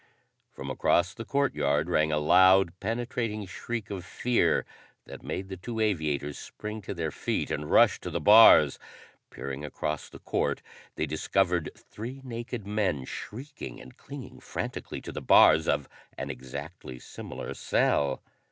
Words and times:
From 0.49 0.71
across 0.71 1.13
the 1.13 1.25
courtyard 1.25 1.87
rang 1.87 2.11
a 2.11 2.17
loud, 2.17 2.79
penetrating 2.79 3.45
shriek 3.45 3.91
of 3.91 4.03
fear 4.03 4.65
that 5.05 5.21
made 5.21 5.47
the 5.47 5.57
two 5.57 5.79
aviators 5.79 6.39
spring 6.39 6.81
to 6.81 6.95
their 6.95 7.11
feet 7.11 7.51
and 7.51 7.69
rush 7.69 7.99
to 8.01 8.09
the 8.09 8.19
bars. 8.19 8.79
Peering 9.29 9.63
across 9.63 10.09
the 10.09 10.17
court, 10.17 10.63
they 10.95 11.05
discovered 11.05 11.69
three 11.77 12.19
naked 12.23 12.65
men 12.65 13.05
shrieking 13.05 13.79
and 13.79 13.95
clinging 13.95 14.39
frantically 14.39 15.01
to 15.01 15.11
the 15.11 15.21
bars 15.21 15.67
of 15.67 15.87
an 16.17 16.31
exactly 16.31 16.97
similar 16.97 17.53
cell. 17.53 18.23